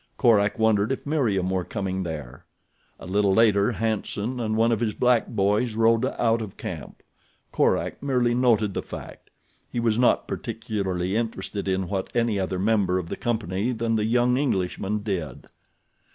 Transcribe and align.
Korak 0.17 0.57
wondered 0.57 0.91
if 0.91 1.05
Meriem 1.05 1.51
were 1.51 1.63
coming 1.63 2.01
there. 2.01 2.47
A 2.99 3.05
little 3.05 3.35
later 3.35 3.73
Hanson 3.73 4.39
and 4.39 4.57
one 4.57 4.71
of 4.71 4.79
his 4.79 4.95
black 4.95 5.27
boys 5.27 5.75
rode 5.75 6.03
out 6.17 6.41
of 6.41 6.57
camp. 6.57 7.03
Korak 7.51 8.01
merely 8.01 8.33
noted 8.33 8.73
the 8.73 8.81
fact. 8.81 9.29
He 9.71 9.79
was 9.79 9.99
not 9.99 10.27
particularly 10.27 11.15
interested 11.15 11.67
in 11.67 11.87
what 11.87 12.09
any 12.15 12.39
other 12.39 12.57
member 12.57 12.97
of 12.97 13.09
the 13.09 13.15
company 13.15 13.73
than 13.73 13.95
the 13.95 14.05
young 14.05 14.37
Englishman 14.37 15.03
did. 15.03 15.45